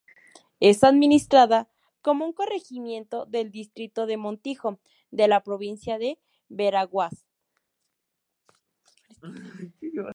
Es 0.59 0.83
administrada 0.83 1.69
como 2.01 2.25
un 2.25 2.33
corregimiento 2.33 3.25
del 3.27 3.51
distrito 3.51 4.05
de 4.07 4.17
Montijo 4.17 4.79
de 5.11 5.27
la 5.27 5.43
provincia 5.43 5.97
de 5.99 6.17
Veraguas. 6.49 7.25